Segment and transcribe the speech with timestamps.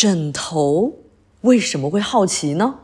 [0.00, 0.92] 枕头
[1.40, 2.82] 为什么会好奇呢？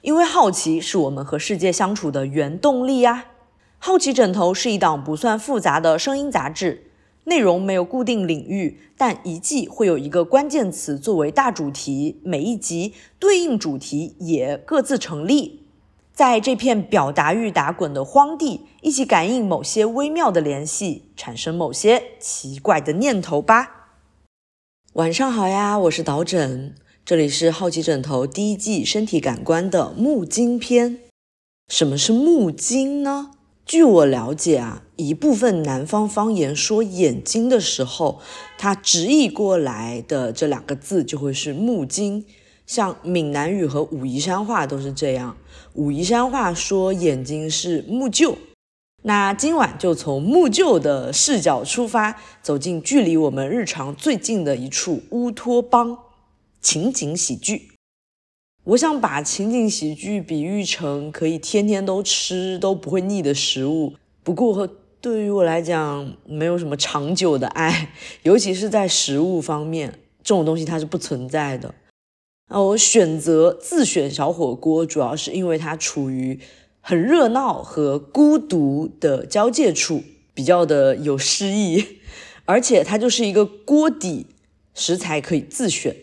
[0.00, 3.26] 因为好奇是我们和世界相处的原动力呀。
[3.78, 6.90] 好奇枕头是一档不算复杂的声音杂志，
[7.26, 15.68] 内容没有固定领域，但一季会有一个关键词作为大主题，每一集对应主题也各自成立。
[16.12, 23.77] 在这片表达欲打滚的荒地，一起感应某些微妙的联系，产生某些奇怪的念头吧。
[24.98, 30.98] 晚上好呀，我是导枕，这里是好奇枕头第一季身体感官的木经篇。
[31.68, 33.30] 什么是木经呢？
[33.64, 38.18] 据我了解啊，一部分南方方言说眼睛的时候，
[38.58, 42.24] 它直译过来的这两个字就会是木经。
[42.66, 45.36] 像闽南语和武夷山话都是这样。
[45.74, 48.34] 武夷山话说眼睛是木臼，
[49.08, 55.96] 那今晚就从木臼的视角出发，走进距离我们日常最近的一处乌托邦——
[56.60, 57.70] 情景喜剧。
[58.64, 63.94] 我想把情景喜剧比喻成可以天天都吃都不会腻的食物。
[64.22, 64.68] 不过
[65.00, 67.92] 对于我来讲，没有什么长久的爱，
[68.24, 71.74] 尤其是在食物方面，这种东西它是不存在的。
[72.50, 76.38] 那我选择自选小火锅，主要是因为它处于
[76.88, 81.84] 很热闹和孤独的交界处，比较的有诗意，
[82.46, 84.24] 而且它就是一个锅底，
[84.72, 85.94] 食材可以自选。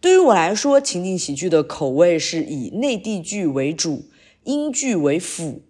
[0.00, 4.04] 对于我来说，情景喜剧的口味是以内地剧为主，
[4.44, 5.62] 英剧为辅。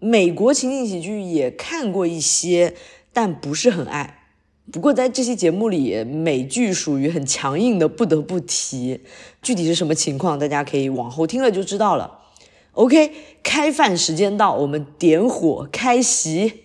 [0.00, 2.74] 美国情景喜剧也看过一些，
[3.12, 4.24] 但不是很爱。
[4.72, 9.02] 不过在这期节目里，美剧属于很强硬的，不得不提。
[9.40, 12.15] 具体是什么情况，大家可以往后听了就知道了。
[12.76, 13.10] OK，
[13.42, 16.64] 开饭时间到，我们点火开席。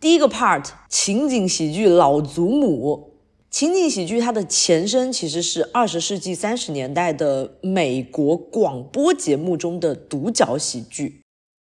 [0.00, 3.10] 第一个 part，情景喜剧老祖母。
[3.50, 11.20] 情景喜剧它的前身其实是二十世纪三十年代的美国广播节目中的独角喜剧。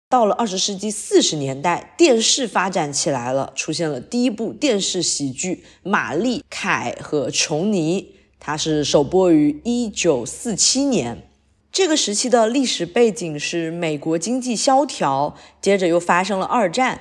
[0.09, 8.03] 到了二十世纪四十年代，电视发展起来了，出现了第一部电视喜剧《玛丽凯和琼尼》，
[8.39, 11.25] 它是首播于一九四七年。
[11.71, 17.01] 这个时期的历史背景是美国经济萧条，接着又发生了二战。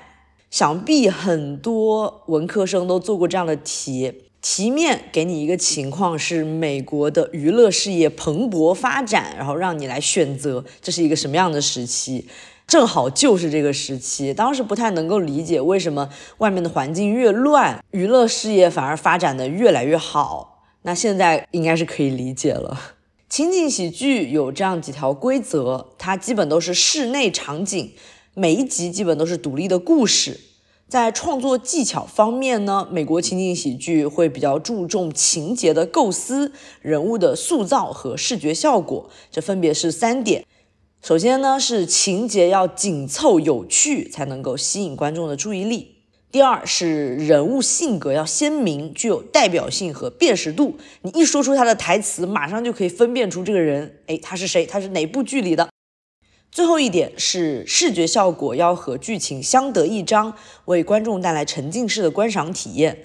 [0.50, 12.30] 想必很多文科生都做过这样的题，题面给你一个情况是美国的娱乐事业蓬勃发展，然后让你来选择这是一个什么样的时期。
[12.66, 20.64] 正好就是这个时期，当时不太能够理解为什么外面的环境越乱，娱乐事业反而发展的越来越好。
[20.84, 22.97] 那现在应该是可以理解了。
[23.30, 27.92] 情景喜剧有这样几条规则，它基本都是室内场景，
[28.34, 30.40] 每一集基本都是独立的故事。
[30.88, 40.46] 在创作技巧方面呢，美国情景喜剧会比较注重情节的构思、人物的塑造和视觉效果，这分别是三点。
[41.02, 45.97] 首先呢，是情节要紧凑有趣，才能够吸引观众的注意力。
[46.38, 50.78] 第二是人物性格要鲜明，具有代表性和辨识度。
[51.02, 54.64] 你一说出他的台词，马上就可以分辨出这个人，哎，他是谁？
[54.64, 55.68] 他是哪部剧里的？
[56.52, 60.32] 最后一点是视觉效果要和剧情相得益彰，
[60.66, 63.00] 为观众带来沉浸式的观赏体验。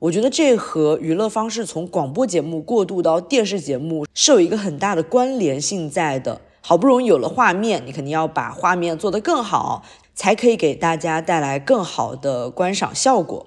[0.00, 6.40] 我觉得这和娱乐方式从广播节目过渡到电视节目是有一个很大的关联性在的。
[6.64, 13.46] 好不容易有了画面，你肯定要把画面做得更好，才可以给大家带来更好的观赏效果。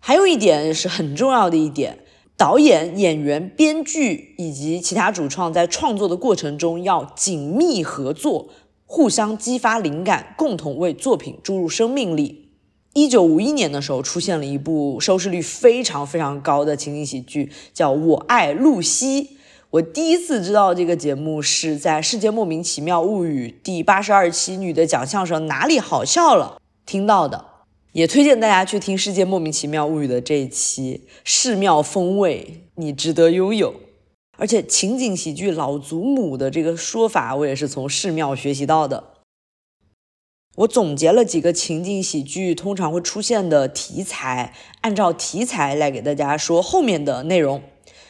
[0.00, 1.98] 还有一点是很重要的一点，
[2.36, 8.48] 导演、演员、编剧以及其他主创在创作的过程中要紧密合作，
[8.86, 12.48] 互相激发灵感，共同为作品注入生命力。
[12.94, 19.22] 一九五一年的时候，出现了一部收视率非常非常高的情景喜剧，叫《我爱露西》。
[19.70, 27.44] 我第一次知道这个节目是在《世界莫名其妙物语》第八十二期“女的讲相声哪里好笑了”听到的，
[27.92, 33.74] 也推荐大家去听《世界莫名其妙物语》的这一期“寺庙风味”，你值得拥有。
[34.38, 39.04] 而且情景喜剧“老祖母”的这个说法，我也是从寺庙学习到的。
[40.56, 47.62] 我总结了几个情景喜剧通常会出现的题材，按照题材来给大家说后面的内容。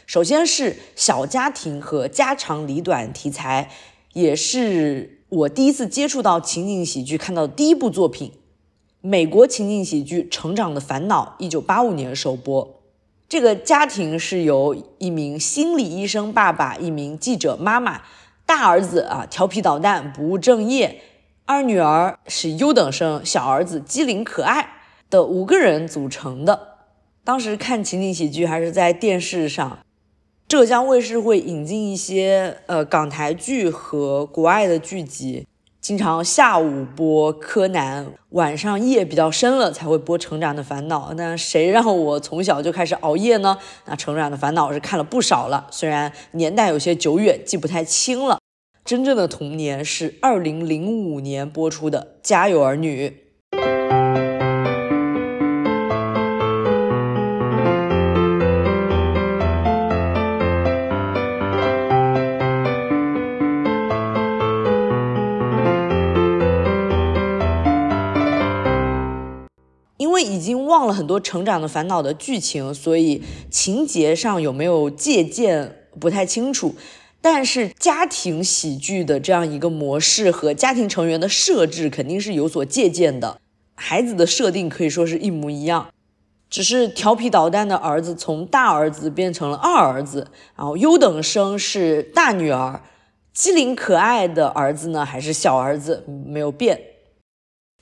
[0.09, 3.69] 首先是小家庭和家长里短题材，
[4.15, 8.33] 也是我第一次接触到情景喜剧看到的第一部作品。
[9.03, 12.81] 美国情景喜剧《成长的烦恼》，一九八五年首播。
[13.29, 18.01] 这个家庭是由一名心理医生爸爸、一名记者妈妈、
[18.47, 21.03] 大儿子啊调皮捣蛋、不务正业，
[21.45, 24.71] 二女儿是优等生，小儿子机灵可爱
[25.11, 26.79] 的五个人组成的。
[27.23, 29.81] 当时看情景喜剧还是在电视上。
[30.49, 35.47] 浙江卫视会引进一些呃港台剧和国外的剧集。
[35.79, 41.11] 经常下午播柯南，晚上夜比较深了才会播《成长的烦恼》。
[41.17, 43.59] 那谁让我从小就开始熬夜呢？
[43.85, 48.39] 那《成长的烦恼》是看了不少了，虽然年代有些久远，记不太清了。
[48.87, 53.11] 真正的童年是二零零五年播出的《家有儿女》。
[70.23, 76.75] 已经忘了很多《成长的烦恼》的剧情，所以情节上有没有借鉴不太清楚。
[77.21, 83.41] 但是家庭喜剧的这样一个模式和家庭成员的设置肯定是有所借鉴的。
[83.75, 85.89] 孩子的设定可以说是一模一样，
[86.49, 92.83] 只是调皮捣蛋的儿子从大儿子变成了二儿子，然后优等生是大女儿，
[93.33, 96.81] 机灵可爱的儿子呢还是小儿子，没有变。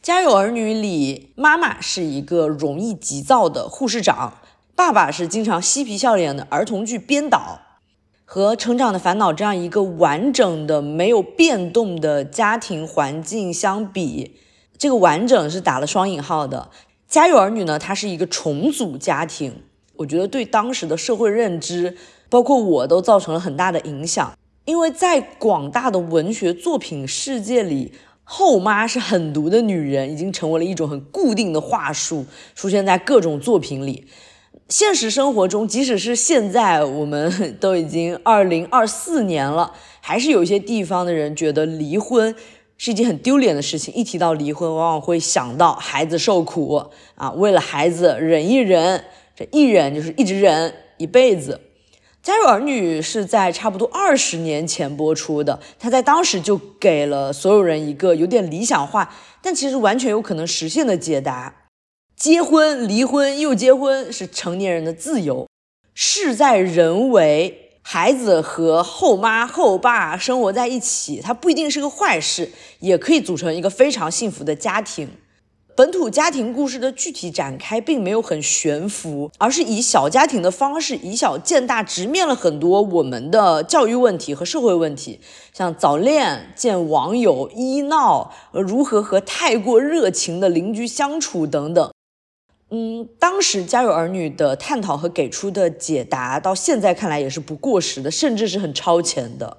[0.07, 4.35] 家有儿女里，妈妈是一个容易急躁的护士长，
[4.77, 7.59] 爸爸是经常嬉皮笑脸的儿童剧编导。
[8.25, 14.37] 和《成长的烦恼》这样一个完整的、没有变动的家庭环境相比，
[14.79, 16.71] 这个完整是打了双引号的。
[17.09, 19.65] 家有儿女呢，它是一个重组家庭，
[19.97, 21.97] 我觉得对当时的社会认知，
[22.31, 27.93] 包括我都造成了很大的影响，因为在广大的文学作品世界里。
[28.29, 32.27] 后妈是狠毒的女人，已经成为了一种很固定的话术，
[32.57, 34.09] 出现在各种作品里。
[34.69, 42.35] 现实生活中，即使是现在，我们都已经二零二四年了，还是有一些地方的人觉得离婚
[42.77, 43.95] 是一件很丢脸的事情。
[43.95, 46.85] 一提到离婚，往往会想到孩子受苦
[47.15, 49.05] 啊，为了孩子忍一忍，
[49.37, 51.61] 这一忍就是一直忍一辈子。
[52.27, 61.55] 《家有儿女》是在差不多二十年前播出的，他在当时就给了所有人一个有点理想化，但其实完全有可能实现的解答：
[62.17, 65.47] 结婚、离婚又结婚是成年人的自由，
[65.95, 67.63] 事在人为。
[67.89, 72.51] 孩子和后妈后爸生活在一起，它不一定是个坏事，
[72.81, 75.09] 也可以组成一个非常幸福的家庭。
[75.77, 85.21] 本土家庭故事的具体展开并没有很悬浮，而是以小家庭的方式以小见大，直面了很多我们的教育问题和社会问题，
[85.53, 91.91] 像早恋、见网友、医闹，如何和太过热情的邻居相处等等。
[92.71, 99.59] 嗯，当时《家有儿女》的探讨和给出的解答，到现在看来也是不过时的，甚至是很超前的。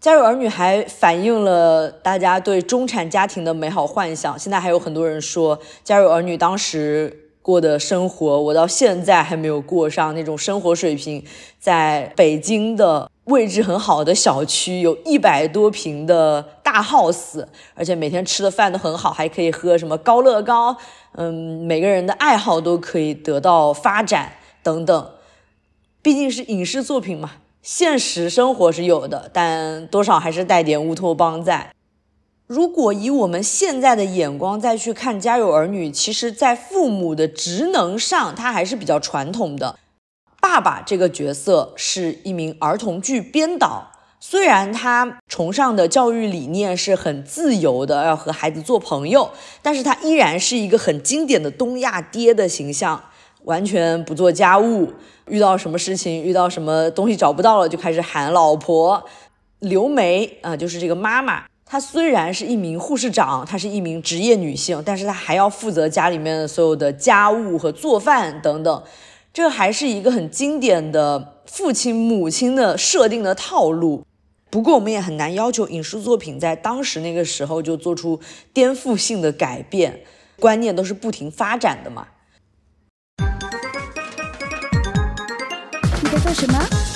[0.00, 4.38] 家有儿女还反映了大家对中产家庭的美好幻想。
[4.38, 11.22] 现在还有很多人说，家有儿女当时过的生活，我到现在还没有过上那种生活水平。
[11.58, 17.44] 在北京的位置很好的小区，有一百多平的大 house，
[17.74, 20.74] 而且每天吃的饭都很好，还可以喝什么高乐高。
[21.16, 24.32] 嗯，每个人的爱好都可以得到发展
[24.62, 25.10] 等等。
[26.00, 27.32] 毕竟是影视作品嘛。
[27.62, 31.72] 现实生活是有的，但多少还是带点乌托邦在。
[32.46, 39.78] 如果以我们现在的眼光再去看《家有儿女》，其实，在父母的职能上，他还是比较传统的。
[40.40, 49.30] 爸爸这个角色是一名儿童剧编导，虽然他崇尚的教育理念是很自由的，要和孩子做朋友，
[49.60, 53.04] 但是他依然是一个很经典的东亚爹的形象。
[53.44, 54.92] 完全不做家务，
[55.26, 59.04] 遇到什么事情，遇到什么东西找不到了，就开始喊老婆。
[59.60, 68.82] 刘梅啊，就是这个妈妈，她虽然是一名护士长，她是一名职业女性，但是她还要负责家里面的所有的家务和做饭等等，
[69.32, 74.02] 这还是一个很经典的父亲母亲的设定的套路。
[74.48, 78.18] 不过我们也很难要求影视作品在当时那个时候就做出
[78.52, 80.00] 颠覆性的改变，
[80.40, 82.08] 观念都是不停发展的嘛。
[86.12, 86.89] 在做什么？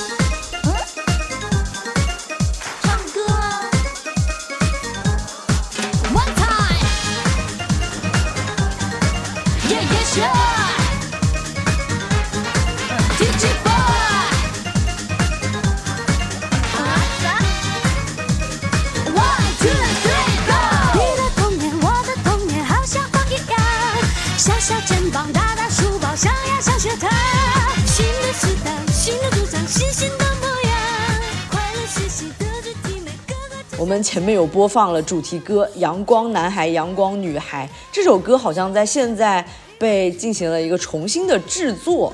[33.85, 39.47] 我们前面有播放了主题歌《阳光男孩》《阳光女孩》这首歌，好像在现在
[39.79, 42.11] 被进行了一个重新的制作。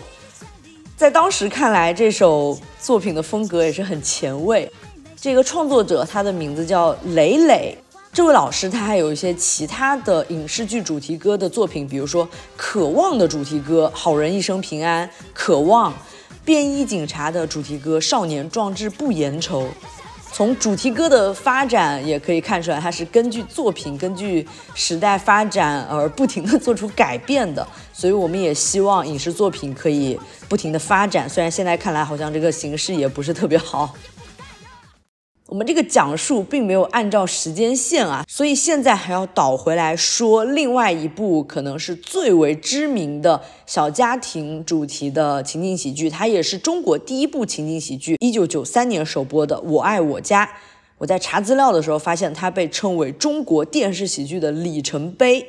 [0.96, 4.68] 在当时看来，这首作品的风格也是很前卫。
[5.14, 7.78] 这个创作者他的名字叫磊磊，
[8.12, 15.92] 这位老师他还有一些其他的影视剧主题歌的作品，比如说《渴望》的主题歌《好人一生平安》，《渴望》。
[16.42, 19.62] 便衣警察的主题歌《少年壮志不言愁》，
[20.32, 27.66] 从主题歌的发展也可以看出来，它是根据作品、根据时代发展而不停的做出改变的。
[27.92, 30.18] 所以，我们也希望影视作品可以
[30.48, 31.28] 不停的发展。
[31.28, 33.94] 虽然现在看来，好像这个形式也不是特别好。
[35.50, 50.46] 我们这个讲述并没有按照时间线啊，所以现在还要倒回来说另外一部可能是最为知名的小家庭主题的情景喜剧，它也是中国第一部情景喜剧，一九九三年首播的《我爱我家》。
[50.98, 55.44] 我在查资料的时候发现，它被称为中国电视喜剧的里程碑。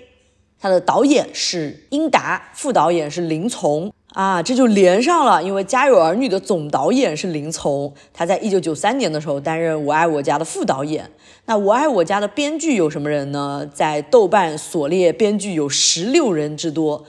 [0.60, 3.94] 它的导演是英达，副导演是林从。
[4.14, 11.10] 啊，这就连上了，因为《家有儿女》的总导演是林从，他在一九九三年的时候担任《我爱我家》的副导演。
[11.46, 13.66] 那《我爱我家》的编剧有什么人呢？
[13.74, 17.06] 在豆瓣所列编剧有十六人之多，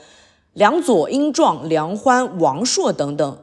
[0.53, 3.37] 梁左英壮、梁欢、王朔等等。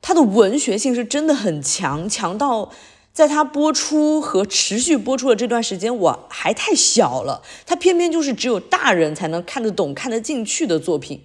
[0.00, 2.70] 他的文学性是真的很强，强到
[3.12, 11.22] 在他播出和持续播出的这段时间，我还太小了，他偏偏就是只有大人才能看得懂、看得进去的作品。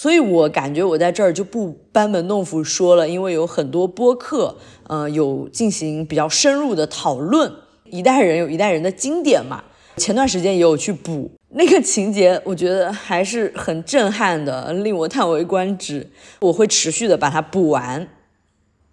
[0.00, 7.52] 所以我感觉我在这儿就不班门弄斧说了，因为有很多播客，呃，有进行比较深入的讨论。
[7.84, 9.62] 一代人有一代人的经典嘛，
[9.98, 16.08] 前段时间也有去补那个情节，我觉得还是很震撼的，令我叹为观止。
[16.40, 18.08] 我会持续的把它补完。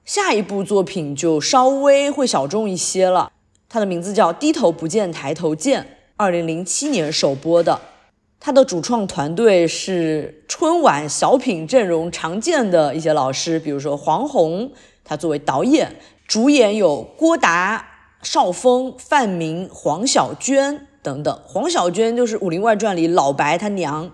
[0.04, 3.32] 下一部作品就稍微会小众一些了，
[3.70, 5.84] 它的名字叫《低头不见抬头见》，
[6.18, 7.80] 二零零七年首播的。
[8.40, 14.72] 他的主创团队是春晚小品阵容常见的一些老师，比如说黄宏，
[15.04, 17.86] 他作为导演，主演有郭达、
[18.22, 21.40] 邵峰、范明、黄小娟等等。
[21.46, 24.12] 黄小娟就是《武林外传》里老白他娘。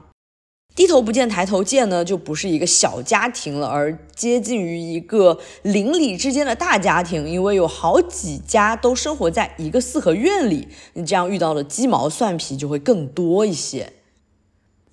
[0.76, 13.94] 低头不见抬头见呢，就不是一个小家庭了，而接近于一个邻里之间的大家庭，因为有好几家都生活在一个四合院里，你这样遇到的鸡毛蒜皮就会更多一些。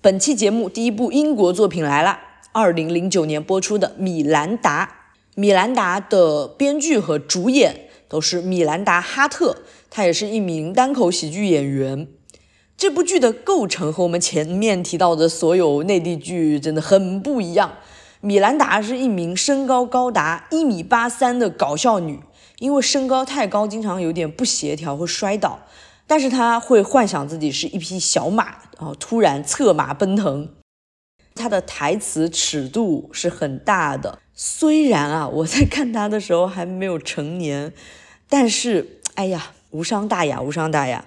[0.03, 2.17] 本期节目第一部英国作品来了，
[2.53, 5.05] 二零零九年播出的《米兰达》。
[5.39, 9.57] 米兰达的编剧和主演都是米兰达·哈特，
[9.91, 12.07] 他也是一名单口喜剧演员。
[12.75, 17.73] 这部剧的构成和我们前面提到的所有内地剧真的很不一样。
[18.21, 22.19] 米兰达是一名身高高达一米八三的搞笑女，
[22.57, 25.59] 因为身高太高，经常有点不协调，会摔倒。
[26.11, 30.55] 但是他会幻想自己是一匹小马，然后突然策马奔腾。
[31.35, 37.71] 他的台词尺度是很大的，虽然啊，我在看他的时候还没有成年，
[38.27, 41.05] 但是哎呀，无伤大雅，无伤大雅。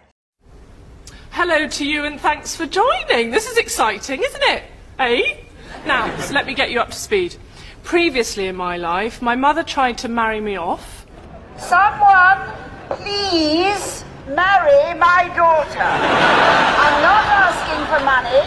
[1.32, 3.30] Hello to you and thanks for joining.
[3.30, 4.62] This is exciting, isn't it?
[4.96, 5.20] Eh?
[5.84, 7.34] Now, so let me get you up to speed.
[7.84, 11.04] Previously in my life, my mother tried to marry me off.
[11.58, 12.38] Someone,
[12.88, 14.02] please.
[14.28, 15.84] Marry my daughter.
[15.84, 18.40] I'm not asking for money.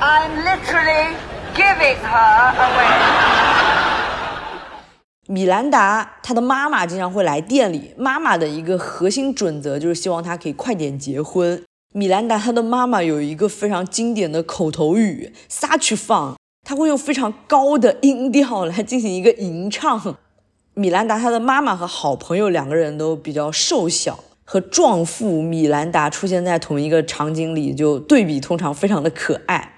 [0.00, 1.16] I'm literally
[1.54, 2.94] giving her away.
[5.28, 7.92] 米兰达，她的妈妈经常会来店里。
[7.96, 11.60] 妈妈的一个核心准则就是希望她可以快点结婚。
[11.92, 20.16] 米兰达她的妈妈有一个非常经典的口头语“撒去放”，她会用非常高的音调来进行一个吟唱。
[20.74, 24.20] 米兰达她的妈妈和好朋友两个人都比较瘦小。
[24.48, 29.72] 和壮妇米兰达出现在同一个场景里，就对比通常非常的可爱。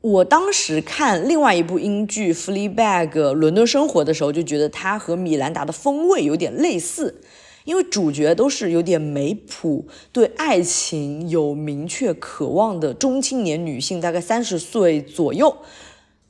[0.00, 7.20] 我当时看另外一部英剧《Fleabag》伦敦生活的时候，就觉得它和米兰达的风味有点类似，
[7.64, 15.58] 因为主角都是有点美普，对爱情有明确渴望的中青年女性，大概三十岁左右。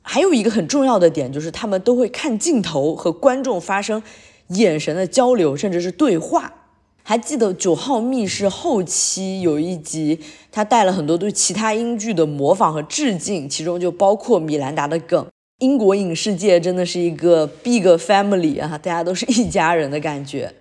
[0.01, 4.03] 还有一个很重要的点就是，他们都会看镜头和观众发生
[4.49, 6.64] 眼神的交流，甚至是对话。
[7.07, 10.19] 还记得《九号密室》后期有一集，
[10.51, 15.27] 他带了很多对其他英剧的模仿和致敬，其中就包括米兰达的梗。
[15.59, 20.51] 英国影视界真的是一个 big family 啊，大家都是一家人的感觉。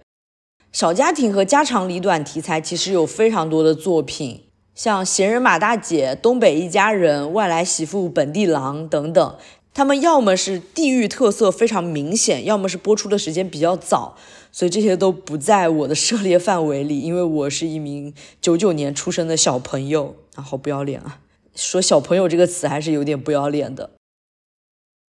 [0.70, 4.42] 小家庭和家长里短题材其实有非常多的作品，
[4.74, 9.36] 像《闲人马大姐》《东北一家人》《外来媳妇本地郎》等等。
[9.74, 14.16] 他们要么是地域特色非常明显，要么是播出的时间比较早。
[14.52, 21.18] 所以这些都不在我的涉猎范围里，因为我是一名九九年出生的小朋友啊，好不要脸啊！
[21.56, 23.90] 说小朋友这个词还是有点不要脸的。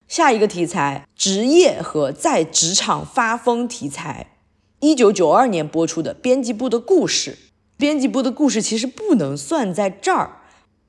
[0.08, 4.38] 下一个题材，职业和在职场发疯题材。
[4.79, 7.32] 一九九二年播出的《编辑部的故事》，
[7.77, 10.41] 编辑部的故事其实不能算在这儿，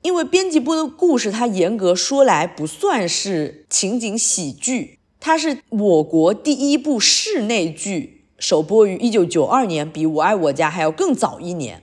[0.05, 11.81] 因为编辑部的故事它严格说来不算是情景喜剧，它是我国第一部室内剧，首播于一九九二年，比我爱我家还要更早一年。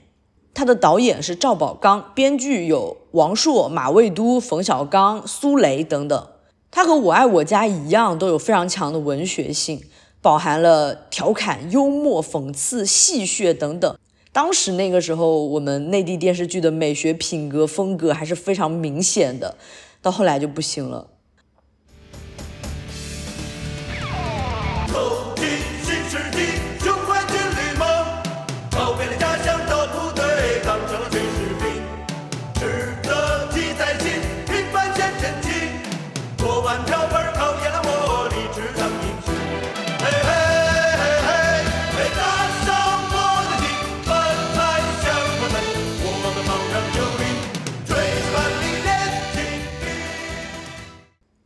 [0.53, 6.27] 它的导演是赵宝刚，编剧有王朔、马未都、冯小刚、苏雷等等。
[6.71, 9.83] 它和我爱我家一样，都有非常强的文学性。
[10.21, 13.97] 饱含了调侃、幽默、讽刺、戏谑等等。
[14.33, 19.55] 当时那个时候，我们内地电视剧的美学品格风格还是非常明显的，
[20.01, 21.07] 到后来就不行了。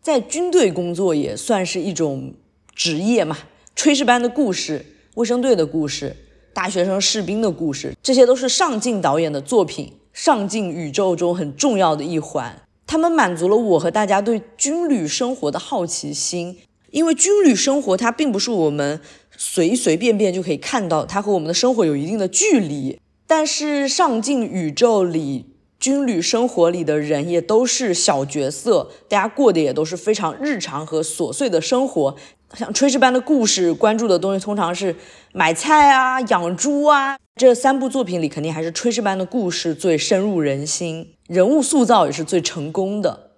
[0.07, 2.33] 在军队工作也算是一种
[2.73, 3.37] 职业嘛？
[3.75, 4.85] 炊事班的故事、
[5.15, 6.15] 卫生队的故事、
[6.53, 12.57] 大学生士兵的故事，这些都是上镜导演的作品，上镜宇宙中很重要的一环。
[12.85, 16.57] 他们满足了我和大家对军旅生活的好奇心，
[16.91, 19.01] 因为军旅生活它并不是我们
[19.35, 22.97] 随随便便就可以看到，它和我们的生活有一定的距离。
[23.27, 25.56] 但是上镜宇宙里。
[25.79, 32.15] 军旅生活里的人也都是小角色，大家过的也都是非常日常和琐碎的生活。
[32.53, 34.96] 像炊事班的故事，关注的东西通常是
[35.34, 37.17] 买菜啊、养猪啊。
[37.36, 43.31] 这三部作品里，肯定还是炊事班的故事最深入人心，人物塑造也是最成功的。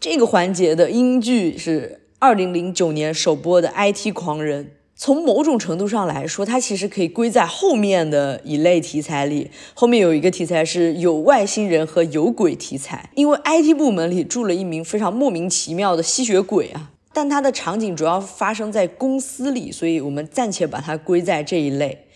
[0.00, 4.64] 这个环节的英剧是二零零九年首播的《IT 狂人》。
[4.96, 9.50] 从某种程度上来说，它其实可以归在后面的一类题材里。
[9.74, 16.92] 后面有一个题材是有外星人和有鬼题材，因为 IT 部门里住了一名非常莫名其妙的吸血鬼啊。
[17.12, 22.06] 但它的场景主要发生在公司里，所以我们暂且把它归在这一类。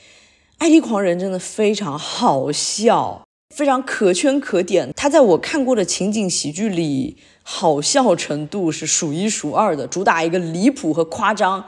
[0.60, 4.92] IT 狂人真的非常好笑，非常可圈可点。
[4.96, 11.64] 它在我看过的情景喜剧里，好笑程度是数一数二的，主打一个离谱和夸张。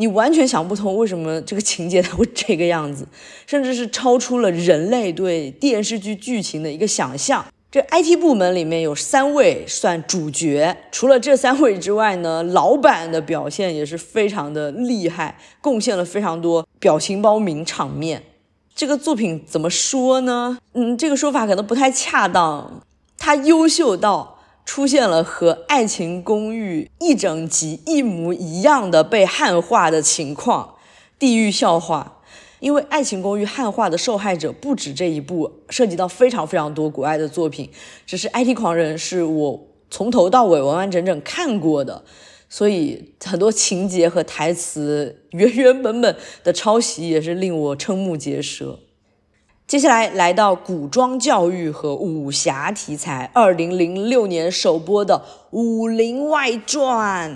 [0.00, 3.06] 你完全想不通为什么这个情节它会这个样子，
[3.46, 7.44] 甚至是超出了人类对电视剧剧情的一个想象。
[7.70, 18.22] 这 IT 部门里面有三位算主角，除了这三位之外呢，老板的表现也是非常的厉害，贡献了非常多表情包名场面。
[18.74, 20.58] 这个作品怎么说呢？
[20.74, 22.82] 嗯，这个说法可能不太恰当，
[23.18, 24.37] 它优秀到。
[24.68, 30.74] 出现了和《爱情公寓》一整集一模一样的被汉化的情况，
[31.18, 32.20] 地狱笑话。
[32.60, 37.70] 因为《爱情公寓》汉化的受害者不止这一部，涉及到非常非常多国外的作品。
[38.04, 42.04] 只是《IT 狂人》是我从头到尾完完整整看过的，
[42.50, 48.80] 所以很多情节和台词原原本本的抄袭也是令我瞠目结舌。
[49.68, 55.16] 接下来来到古装教育和武侠题材，二零零六年首播的
[55.50, 57.30] 《武林外传》。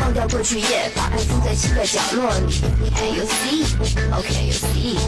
[0.00, 2.60] 忘掉过去夜，把爱放在心的角落里。
[2.94, 4.98] Can you see，OK，you see。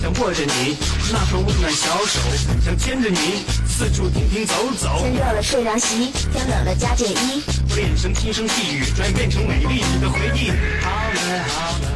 [0.00, 0.76] 想握着你
[1.12, 2.20] 那双温暖小手，
[2.64, 4.98] 想牵着你四处停停走走。
[5.00, 7.42] 天热了睡凉席，天冷了加件衣。
[7.70, 10.50] 我变成轻声细语，转变成美丽的回忆。
[10.80, 11.91] 好了好了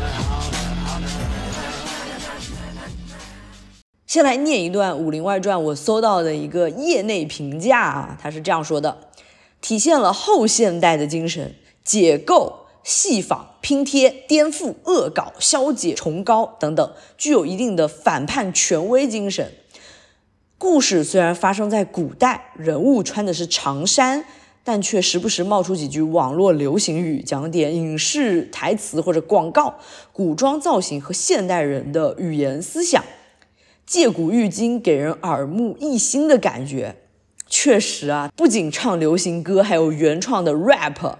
[4.16, 8.96] 先来念一段《武林外传》，我搜到的一个业内评价啊，他是这样说的：
[9.60, 19.52] 体现了后现代的精神，解构、戏仿、拼贴、颠覆、恶搞、消解、崇高等等，具有一定的反叛权威精神。
[20.56, 24.24] 故事虽然发生在古代，人物穿的是长衫，
[24.64, 29.74] 但却时不时冒出几句网络流行语，讲点影视台词或者广告，
[30.14, 33.04] 古装造型和现代人的语言思想。
[33.86, 36.96] 借古喻今，给人耳目一新的感觉。
[37.48, 41.14] 确实啊，不仅唱流行歌，还有原创的 rap。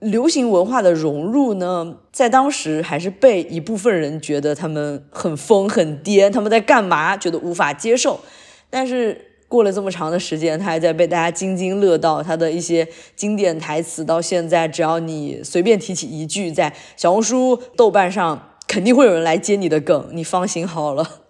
[0.00, 7.16] 流行文化的融入呢，在当时还是被一部分人觉得他们很疯很癫，他们在干嘛？
[7.16, 8.20] 觉得无法接受。
[8.68, 12.22] 但是过了这么长的时间，他还在被大家津津乐道。
[12.22, 20.08] 他的一些经典台词，到现在只要你随便提起一句，在小红书、豆瓣上，肯定会有人来接你的梗。
[20.12, 21.20] 你放心好了。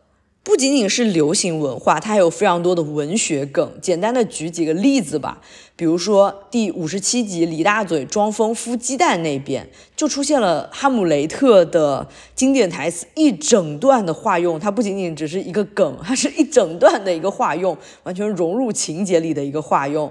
[0.47, 3.73] 不仅仅是流行文化，它还有非常多的文学梗。
[3.83, 5.41] 简单的举几个例子吧，
[5.75, 20.09] 比如说第五十七集李大嘴装疯孵鸡蛋那边，就出现了哈姆雷特的经典台词，一整段的化用，它不仅仅只是一个梗，它是一整段的一个化用，完全融入情节里的一个化用。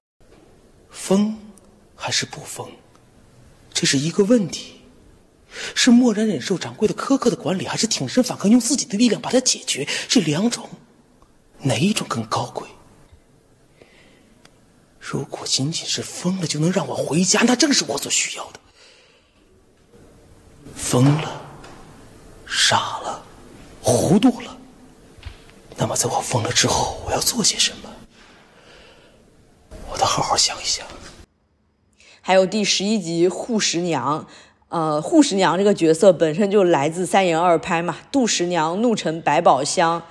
[0.89, 1.38] 疯
[1.95, 2.67] 还是不疯，
[3.74, 4.74] 这是一个问题。
[5.74, 9.88] 是默然忍受掌柜的苛刻的管理，还是挺身反抗，用自己的力量把它解决？
[10.08, 10.70] 这两种，
[11.60, 12.68] 哪一种更高贵？
[15.00, 18.60] 如果仅仅是疯了就能让我回家，那正是我所需要的。
[20.76, 21.41] 疯了，
[22.48, 23.24] 傻了，
[23.82, 24.58] 糊涂了，
[25.78, 27.89] 那么在我疯了之后，我要做些什么？
[29.91, 30.86] 我得好好想一想。
[32.20, 34.28] 还有第十一集护食娘。
[34.69, 40.01] 呃，护士娘这个角色本身就来自三言二拍嘛，杜十娘、怒沉百宝箱，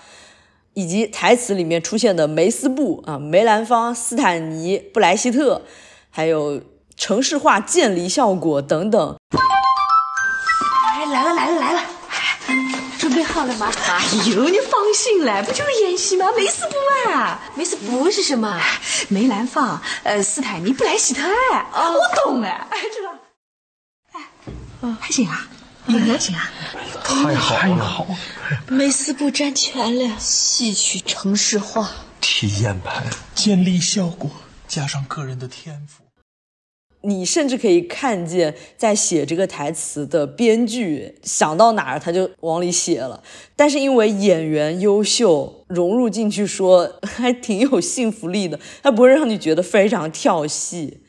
[0.74, 5.62] 以及台词里面出现的梅斯布啊、梅兰芳、斯坦尼、布莱希特，
[6.08, 6.62] 还有
[6.96, 9.16] 城市化渐离效果等等。
[10.94, 11.82] 哎，来了来了来了，
[12.98, 13.70] 准备好了吗？
[13.88, 16.26] 哎呦，你放心来，不就是演戏吗？
[16.36, 18.58] 梅斯布啊，梅斯布是什么？
[19.08, 23.12] 梅兰芳、呃，斯坦尼、布莱希特哎，我懂哎，哎，知道。
[24.92, 25.48] 还行啊，
[25.86, 26.50] 还行啊，
[27.02, 28.06] 太好了！
[28.68, 34.30] 梅斯布占全了，戏曲城市化，体验版，建立效果，
[34.66, 36.04] 加上个人的天赋，
[37.02, 43.22] 你甚至可以看见，在写这个台词的编剧想到哪儿他就往里写了。
[43.54, 51.00] 但是因为演员优秀，融入进去说 还挺有信服力的，他不会让你觉得非常跳戏。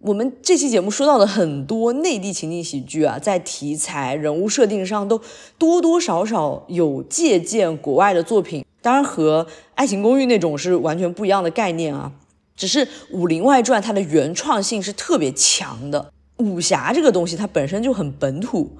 [0.00, 5.20] 我们这期节目说到的很多内地情景喜剧啊，在题材、人物设定上都
[5.56, 12.12] 多多少少有借鉴国外的作品，当然和《爱情公寓》那种是完全不一样的概念啊。
[12.54, 18.76] 只是《武林外传》它的原创性是特别强的，武侠这个东西它本身就很本土，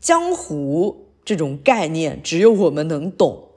[0.00, 3.49] 江湖这种概念只有我们能懂。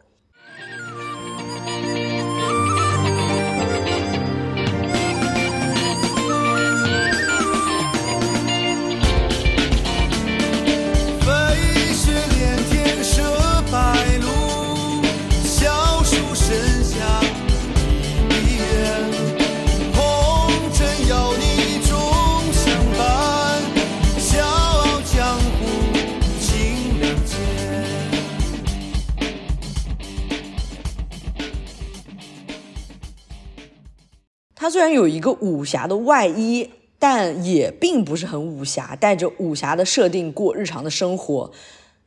[34.64, 41.52] 它虽然有一个武侠的外衣，但也并不是很武侠，带着武侠的设定过日常的生活。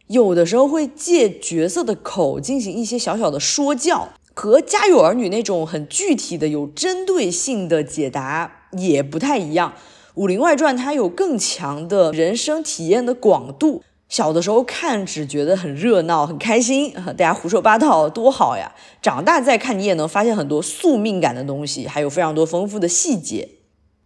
[0.06, 9.74] 有的时候会借角色的口进行一些小小的说教，和《家有儿女》那种很具体的、有针对性的解答也不太一样。
[10.14, 13.82] 《武林外传》它有更强的人生体验的广度。
[14.08, 18.72] 小的时候看只觉得很热闹、很开心， 大家胡说八道多好呀！
[19.02, 23.48] 长大再看，你也能发现很多宿命感的东西，还有非常多丰富的细节。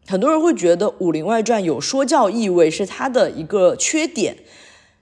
[0.06, 4.38] 很多人会觉得《武林外传》有说教意味是它的一个缺点，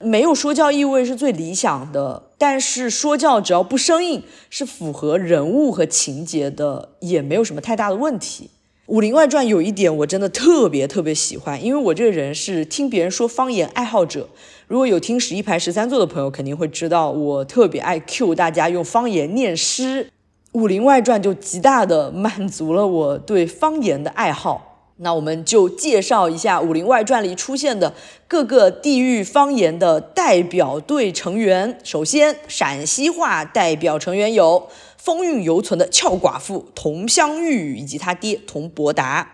[0.01, 2.25] 没有说教意味是最理想的。
[2.37, 8.51] 但是说教只要不生硬，是符合人物和情节的，也没有什么太大的问题。
[8.93, 14.29] 《武林外传》有一点我真的特别特别喜欢，因为我这个人是听别人说方言爱好者。
[14.69, 20.05] 如果有听十一排十三座的朋友，肯定会知道我特别爱 cue 大家用方言念诗，
[20.53, 24.93] 《武林外传》就极大的满足了我对方言的爱好。
[24.99, 27.95] 那我们就介绍一下《武林外传》里出现的
[28.27, 31.79] 各个地域方言的代表队成员。
[31.83, 34.69] 首先，陕西话代表成员有。
[34.99, 39.31] 风韵犹存的俏寡妇佟湘玉以及他爹佟伯达，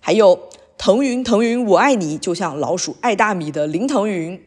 [0.00, 4.42] 还有腾云腾云我爱你，就像老鼠爱大米的林腾云，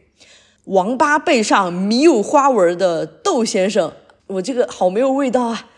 [0.66, 3.92] 王八背上米有花纹的窦先生，
[4.28, 5.68] 我这个好没有味道啊！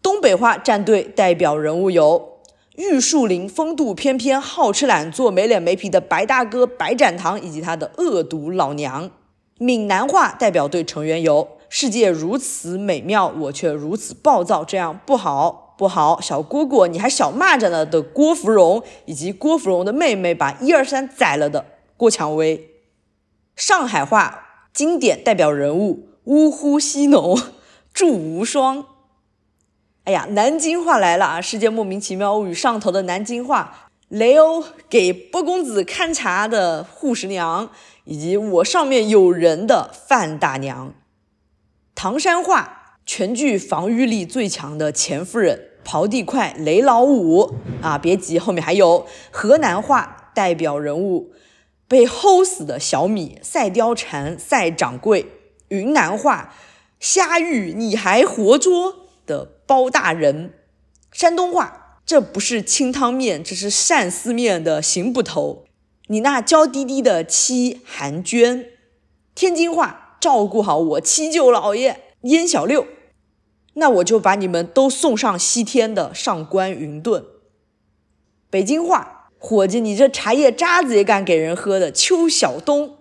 [0.00, 2.38] 东北话战队代表人物有
[2.76, 9.10] 玉树临风度翩翩、好吃懒做、没脸没皮的白大哥白展堂以及他的恶毒老娘。
[9.58, 11.48] 闽南话代表队成员有。
[11.68, 16.20] 世界如此美妙，我却如此暴躁，这样不好不好。
[16.20, 21.64] 小蝈蝈，你还小蚂蚱呢的郭芙蓉，以及郭芙蓉的妹妹把一二三宰了的
[21.96, 22.73] 郭蔷薇。
[23.56, 27.40] 上海话经典代表人物呜呼西农、
[27.92, 28.86] 祝无双。
[30.04, 31.40] 哎呀，南京话来了啊！
[31.40, 37.70] 世界莫名其妙物语上头的南京话，雷欧给波公子看茶的护士娘，
[38.04, 40.92] 以及我上面有人的范大娘。
[41.94, 51.32] 唐山话全剧防御力最强的钱夫人、刨地快雷老五啊，别急，后面还有河南话代表人物
[51.86, 55.26] 被齁死的小米、赛貂蝉、赛掌柜，
[55.68, 56.54] 云南话
[56.98, 60.54] 虾玉你还活捉的包大人，
[61.12, 65.64] 山东话这不是清汤面，这是鳝丝面的邢捕头，
[66.08, 68.66] 你那娇滴滴的妻韩娟，
[69.34, 72.86] 天津话照顾好我七舅老爷燕小六。
[73.76, 77.24] 那我就把你们都送上西天的上官云顿。
[78.48, 79.13] 北京话，
[79.46, 82.96] 伙计，你这茶叶渣子也敢给人喝的邱晓东。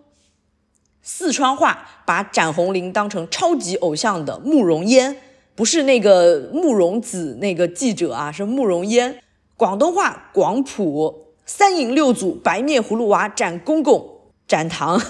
[1.01, 5.15] 四川话，把展红绫当成超级偶像的慕容嫣，
[5.55, 9.21] 不是那个慕容子那个记者啊，是慕容嫣。
[9.55, 15.01] 广东话，广普三营六祖白面葫芦娃展公公展堂，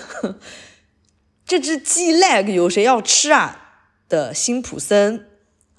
[1.45, 3.79] 这只鸡 leg 有谁要吃啊？
[4.07, 5.27] 的辛普森。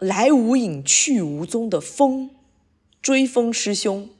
[0.00, 2.30] 来无影去无踪的风，
[3.00, 4.10] 追风师兄，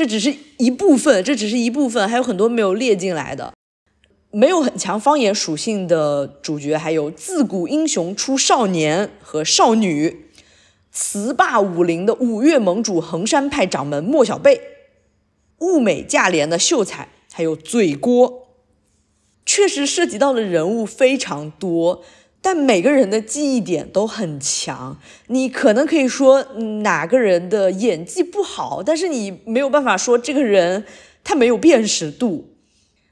[0.00, 3.52] 这只是一部分，这只是一部分，还有很多没有列进来的。
[4.30, 10.24] 没有很强方言属性的主角，还有自古英雄出少年和少女，
[10.90, 14.58] 词霸武林的五岳盟主衡山派掌门莫小贝，
[15.58, 18.48] 物美价廉的秀才，还有嘴锅，
[19.44, 22.02] 确实涉及到的人物非常多。
[22.42, 26.42] 但每个人的记忆点都很强，你可能可以说
[26.82, 30.84] 哪个人的演技不好，但是你没有办法说这个人
[31.22, 32.46] 他没有辨识度。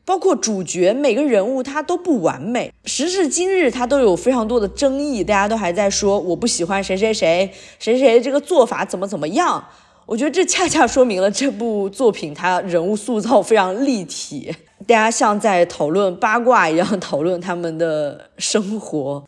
[0.04, 9.62] 包括主角每个人物他都不完美，时至今日他都有非常多的争议，大家都还在说我不喜欢谁谁谁谁谁这个做法怎么怎么样。
[10.06, 14.50] 我觉得这恰恰说明了这部作品它人物塑造非常立体。
[14.88, 19.22] 大家像在讨论八卦一样讨论他们的生活。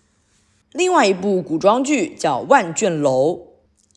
[0.73, 3.33] 另外一部古装剧叫《万卷楼》，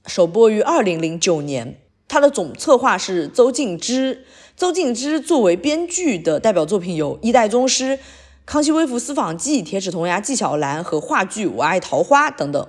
[0.05, 4.25] 首播于二零零九年，它的总策划是邹静之。
[4.57, 7.91] 邹静之作为编剧的代表作品有《一代宗师》
[8.45, 12.67] 《康熙微服私访记》《铁齿铜牙纪晓岚》和话剧《我爱桃花》等等。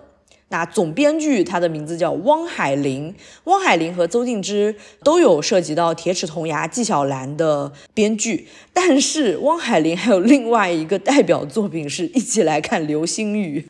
[0.55, 3.13] 那总编剧他的名字叫汪海林，
[3.43, 13.65] 汪海林和邹静之都有涉及到《铁齿铜牙纪晓岚》的编剧，但是汪海林还有另外一个代表作品是一起来看《流星雨》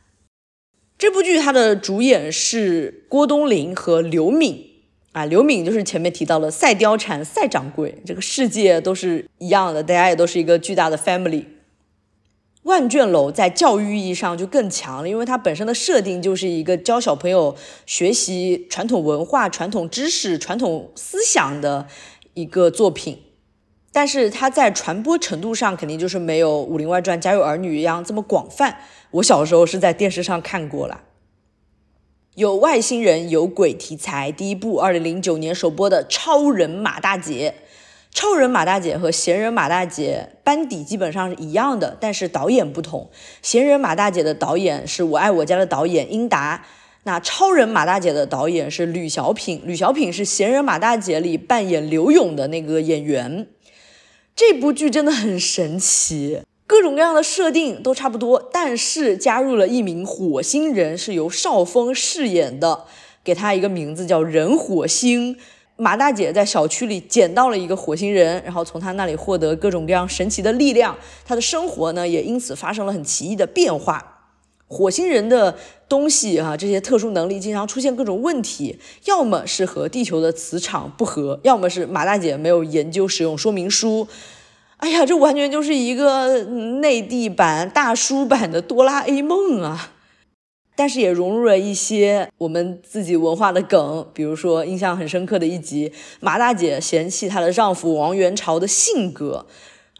[0.99, 4.66] 这部剧，它的主演是郭冬临和刘敏。
[5.12, 11.44] 啊，刘敏就是前面提到的赛貂蝉、赛掌柜，这个世界都是一样的，大家也都是一个巨大的 family。
[12.64, 17.55] 万卷楼在教育意义上就更强了，因为它本身的设定就是一个教小朋友
[17.87, 21.87] 学习传统文化、传统知识、传统思想的
[22.33, 23.18] 一个作品。
[23.92, 28.79] 但是它在传播程度上肯定就是没有《武林外传》《家有儿女》一样这么广泛。
[29.12, 31.03] 我小时候是在电视上看过了，
[32.35, 34.33] 有外星人、有鬼题材。
[34.33, 37.55] 第一部二零零九年首播的《超人马大姐》。
[38.14, 43.11] 超人马大姐和闲人马大姐班底基本上是一样的，但是导演不同。
[43.42, 46.64] 闲人马大姐的导演是我爱我家的导演英达，
[47.03, 49.61] 那超人马大姐的导演是吕小品。
[49.66, 53.48] 吕小品是闲人马大姐里扮演刘勇的那个演员。
[54.37, 62.85] 这部剧真的很神奇，各种各样的设定都差不多，但是加入了一名火星人，是由邵峰饰演的，
[63.24, 65.37] 给他一个名字叫人火星。
[65.76, 74.12] 马大姐在小区里捡到了一个火星人，然后从他那里获得各种各样神奇的力量，她的生活呢也因此发生了很奇异的变化。
[74.66, 75.56] 火星人的
[75.88, 84.06] 东西啊，这些特殊能力经常出现各种问题，要么是和地球的磁场不合，要么是马大姐没有研究使用说明书。
[84.78, 89.92] 哎呀，这完全就是一个内地版、大叔版的哆啦 A 梦啊！
[90.76, 99.46] 但是也融入了一些我们自己文化的梗，比如说印象很深刻的一集，马大姐嫌弃她的丈夫王元朝的性格，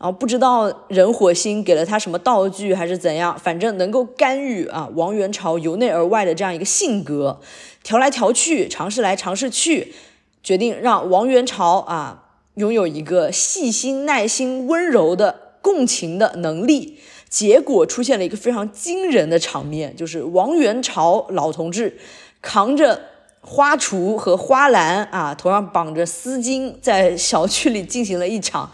[0.01, 7.41] 然后不知道人火星给了她什么道具还是怎样，反正能够干预啊王元朝由内而外的这样一个性格，
[7.85, 9.95] 调来调去，尝试来尝试去，
[10.43, 12.25] 决定让王元朝啊
[12.57, 16.99] 拥有一个细心、耐心、温柔的共情的能力。
[17.35, 21.99] 结果出现了一个非常惊人的场面，就是王元朝老同志
[22.41, 23.09] 扛着
[23.41, 28.71] 花锄和花篮啊，头上绑着丝巾，在小区里进行了一场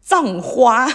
[0.00, 0.88] 葬花，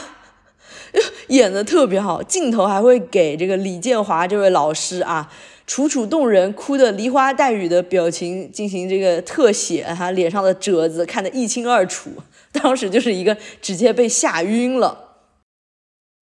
[1.28, 2.24] 演的特别好。
[2.24, 5.30] 镜头还会给这个李建华这位老师啊，
[5.68, 12.12] 楚楚动人，哭的梨花带雨的表情进行这个特写，他脸上的褶子看得一清二楚，
[12.54, 15.09] 当时就是一个直接被吓晕了。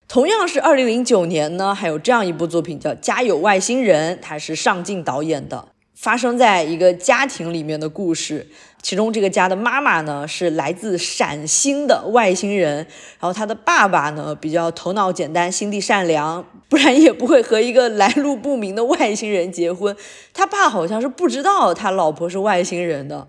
[0.08, 8.48] 同样是二零零九年呢，还有这样一部作品叫《家有外星人》，它是上镜导演的，发生在一个家庭里面的故事。
[8.82, 12.78] 其中这个家的妈妈呢是来自陕星的外星人，
[13.20, 19.93] 然后他的爸爸呢比较头脑简单、心地善良，不然也不会和一个来路不明的外星人结婚。
[20.34, 23.28] 他爸好像是不知道他老婆是外星人的。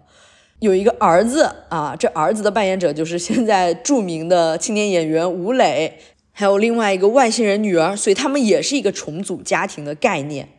[0.60, 5.98] 有一个儿子啊，这儿子的扮演者就是现在著名的青年演员吴磊。
[6.38, 10.50] 还有另外一个外星人女儿，所以他们也是一个重组家庭的概念。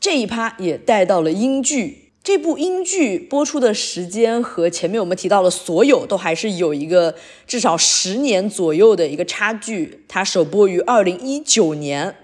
[0.00, 7.14] 这一趴也带到了英剧，这部英剧播出的时间和前面我们提到的所有都还是有一个
[7.46, 10.02] 至少十年左右的一个差距。
[10.08, 12.10] 它首播于二零一九年，《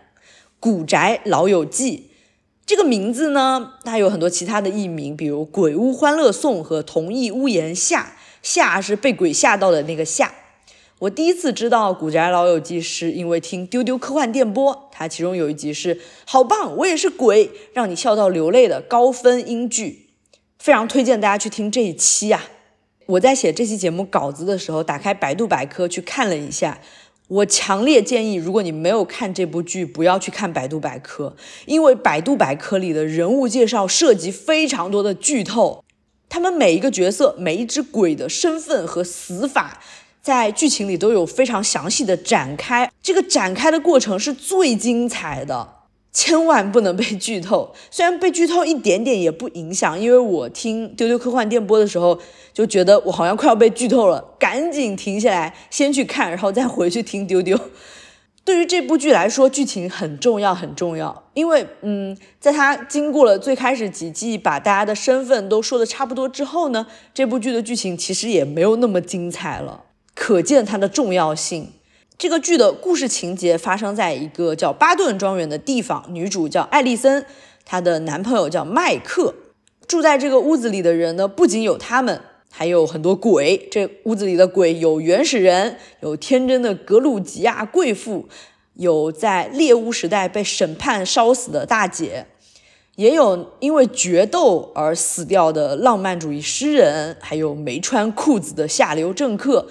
[0.59, 1.99] 古宅老友记》
[2.67, 10.35] 这个名字呢，它有很多其他的译名，比如《鬼屋欢乐颂》和《同一屋檐下》，下是被鬼吓到的那个下。
[11.03, 20.11] 我第一次知道《古宅老友记》是因为听丢丢科幻电波，它其中有一集是好棒，我也是鬼，让你笑到流泪的高分英剧，
[20.61, 22.45] 非常推荐大家去听这一期啊！
[23.07, 26.79] 我在写这期节目稿子的时候，打开百度百科去看了一下，
[27.27, 31.35] 我强烈建议，如果你没有看这部剧，不要去看百度百科，
[31.67, 35.83] 因为百度百科里的人物介绍涉及非常多的剧透，
[36.29, 39.83] 他们每一个角色、每一只鬼的身份和死法。
[40.23, 45.69] 在剧情里都有非常详细的展开，这个展开的过程是最精彩的，
[46.13, 47.75] 千万不能被剧透。
[47.91, 52.17] 虽然被剧透一点点也不影响，因为我听丢丢科幻电波的时候
[52.53, 57.59] 就觉得我好像快要被剧透了，赶紧停下来先去看，然后再回去听丢丢。
[58.45, 69.83] 对于这部剧来说，剧情很重要，很重要，因为嗯，在它经过了最开始几季把大家的身份都说的差不多之后呢，这部剧的剧情其实也没有那么精彩了。
[70.15, 71.73] 可见它的重要性。
[72.19, 77.27] 这个剧的故事情节发生在一个叫巴顿庄园的地方，女主叫艾丽森，
[77.65, 79.35] 她的男朋友叫麦克。
[79.89, 82.21] 住在这个屋子里的人呢，不仅有他们，
[82.51, 83.69] 还有很多鬼。
[83.71, 88.29] 这屋子里的鬼有原始人，有天真的格鲁吉亚贵妇，
[88.75, 92.27] 有在猎巫时代被审判烧死的大姐，
[92.95, 99.67] 也有因为决斗而死掉的浪漫主义诗人，还有没穿裤子的下流政客。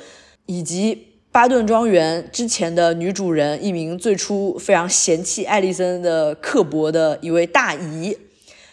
[0.52, 8.18] 以及巴顿庄园之前的女主人，一名最初非常嫌弃艾丽森的刻薄的一位大姨，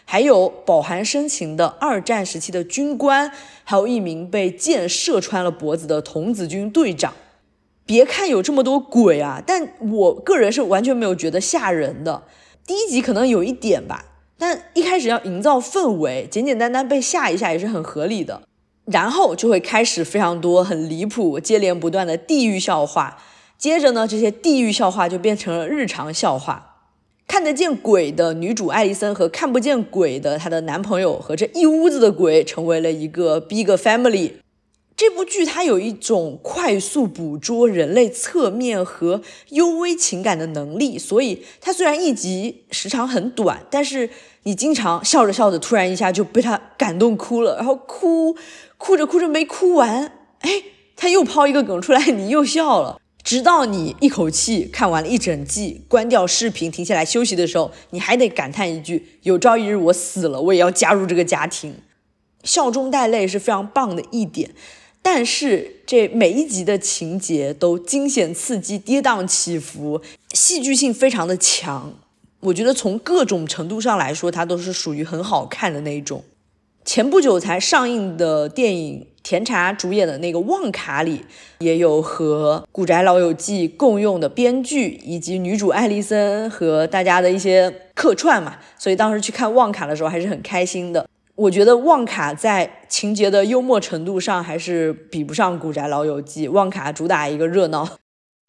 [0.05, 3.31] 还有饱含深情的二战时期的军官，
[3.63, 7.15] 还有一名被箭射穿了脖子的童子军队长。
[7.87, 12.25] 别看有这么多鬼啊，但我个人是完全没有觉得吓人的。
[12.67, 14.05] 第一集可能有一点吧，
[14.37, 18.43] 但一开始要营造氛围，简简单单被吓一下也是很合理的。
[18.91, 23.19] 然后就会开始非常多很离谱、接连不断的地狱笑话，
[23.59, 26.77] 接着呢，这些地狱笑话就变成了日常笑话。
[27.27, 34.33] 看得见鬼的女主艾丽森和看不见鬼的她的男朋友和这一屋子的鬼成为了一个 big family。
[34.97, 39.21] 这部剧它有一种快速捕捉人类侧面和
[39.51, 44.09] 幽微情感的能力，所以它虽然一集时长很短，但是
[44.45, 48.35] 你经常笑着笑着，突然一下就被它感动哭了，然后哭。
[48.79, 50.63] 哭着哭着没哭完，哎，
[50.97, 61.75] 他又抛一个梗出来，你又笑了，直到你一口气看完了一整季，关掉视频，停下来休息的时候，你还得感叹一句：有朝一日我死了，我也要加入这个家庭。
[62.45, 64.53] 笑中带泪是非常棒的一点，
[65.03, 70.01] 但是这每一集的情节都惊险刺激、跌宕起伏，
[70.33, 71.93] 戏剧性非常的强。
[72.41, 76.23] 我觉得从各种程度上来说，它都是属于很好看的那一种。
[76.89, 81.23] 前不久才上映的电影，甜茶主演的那个《旺卡》里，
[81.59, 91.07] 也有和《古宅老友记》共用的编剧，以及女主艾丽森和大家的一些客串嘛，所以当时去看《旺卡》的时候还是很开心的。
[91.35, 97.85] 我觉得《旺卡》在情节的幽默程度上还是比不上《古宅老友记》，《旺卡》主打一个热闹，《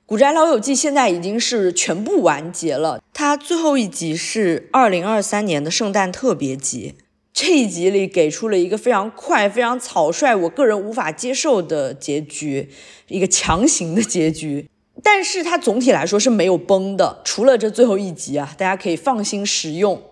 [0.05, 6.95] 古宅老友记》现在已经是全部完结了，它最后一集是二零二三年的圣诞特别集。
[7.33, 12.69] 这一集里给出了一个非常快、非常草率，我个人无法接受的结局，
[13.07, 14.67] 一个强行的结局。
[15.01, 20.03] 但是它总体来说是没有崩的，除了这最后一集啊，大家可以放心食用。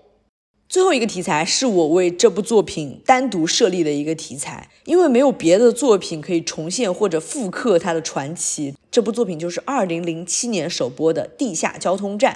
[0.70, 8.74] 最后一个题材是我为这部作品单独设立的一个题材，因为没有别的作品可以重现或者复刻它的传奇。
[8.92, 12.34] 这部作品就是二零零七年首播的《地下交通站》。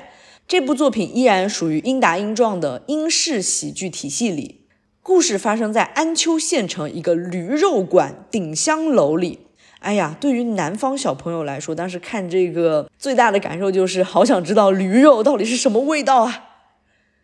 [0.47, 4.60] 这部作品依然属于英达英壮的英式喜剧体系里。
[5.03, 9.39] 故事发生在安丘县城一个驴肉馆顶香楼里。
[9.79, 16.49] 哎呀，对于南方小朋友来说，当时看这个最大的感受就是好想知道驴肉到底是什么味道啊！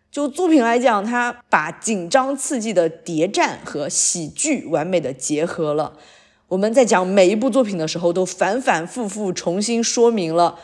[0.09, 5.93] 就作品来讲，它把紧张刺激的谍战和喜剧完美的结合了。
[6.47, 10.57] 我们在讲每一部作品的时候，都反反复复重新说明了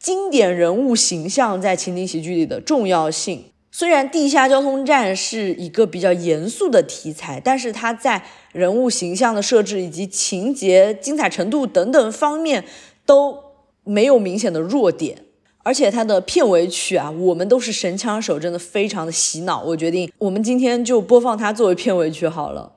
[0.00, 3.44] 经典人物形象在情景喜剧里的重要性。
[3.78, 12.64] 虽然地下交通站是一个比较严肃的题材，但是它在人物形象的设置以及情节精彩程度等等方面
[13.04, 13.38] 都
[13.84, 15.26] 没有明显的弱点。
[15.62, 19.62] 而且它的片尾曲啊，我们都是神枪手，真的非常的洗脑。
[19.62, 22.72] 我决定，我们今天就播放它作为片尾曲好了。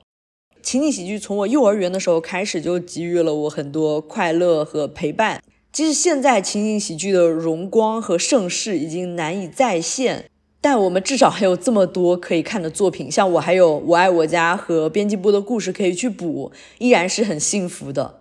[0.60, 5.42] 情景喜剧从我幼儿园的时候开始就给予了我很多快乐和陪伴。
[5.72, 10.26] 即使现在情景喜剧的荣光和盛世已经难以再现。
[10.60, 18.20] 但我们至少还有这么多可以看的作品，像我还有《我爱我家》和编辑部的故事可以去补，依然是很幸福的。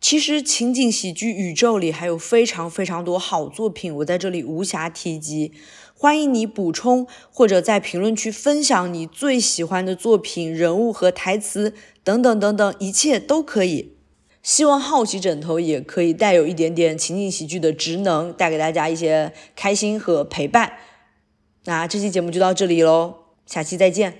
[0.00, 5.52] 其实情景喜剧宇宙里还有非常非常多好作品，我在这里无暇提及。
[5.96, 11.72] 欢迎你补充或者在评论区分享你最喜欢的作品、人物和台词
[12.02, 13.94] 等等等等，一切都可以。
[14.42, 20.74] 希望好奇枕头也可以带有一点点情景喜剧的职能，带给大家一些开心和陪伴。
[21.66, 23.14] 那这期节目就到这里喽，
[23.46, 24.18] 下期再见。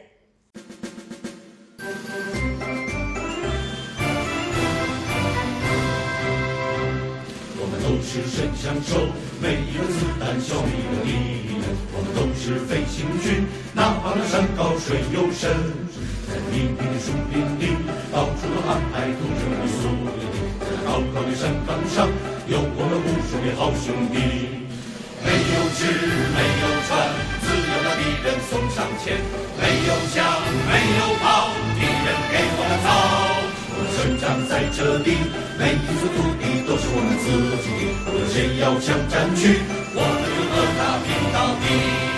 [7.60, 8.96] 我们都是神枪手，
[9.42, 11.10] 每一个子弹消灭一个敌
[11.60, 11.68] 人。
[11.92, 15.52] 我们都是飞行军，哪怕那山高水又深，
[16.26, 17.76] 在密密的树林里，
[18.10, 20.24] 到处都安排同志们宿营。
[20.60, 22.08] 在高高的山岗上，
[22.48, 24.63] 有我们无数的好兄弟。
[25.24, 25.88] 没有吃，
[26.36, 27.08] 没有穿，
[27.42, 29.18] 自有那敌人送上前。
[29.58, 30.22] 没有枪，
[30.68, 32.86] 没有炮，敌人给我们造。
[33.70, 35.16] 我们生长在这里，
[35.58, 37.24] 每一寸土地都是我们自
[37.64, 37.90] 己的。
[38.06, 39.62] 无论谁要强占据，
[39.94, 42.13] 我们就和他拼到底。